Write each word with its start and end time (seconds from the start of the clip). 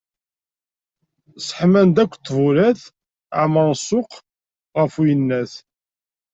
Sseḥman-d 1.37 1.97
akk 2.03 2.13
ṭbulat, 2.25 2.81
ԑemren 3.39 3.73
ssuq 3.79 4.11
γef 4.77 4.93
uyennat. 5.01 5.53